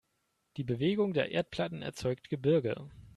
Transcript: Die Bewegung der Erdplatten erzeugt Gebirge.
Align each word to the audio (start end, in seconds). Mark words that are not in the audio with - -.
Die 0.57 0.63
Bewegung 0.63 1.13
der 1.13 1.29
Erdplatten 1.31 1.83
erzeugt 1.83 2.29
Gebirge. 2.29 2.89